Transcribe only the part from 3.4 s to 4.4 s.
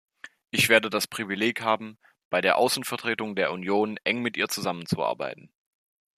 Union eng mit